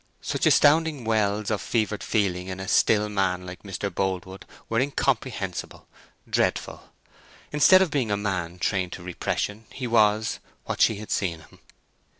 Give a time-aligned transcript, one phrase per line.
[0.23, 3.93] Such astounding wells of fevered feeling in a still man like Mr.
[3.93, 5.87] Boldwood were incomprehensible,
[6.27, 6.89] dreadful.
[7.51, 11.59] Instead of being a man trained to repression he was—what she had seen him.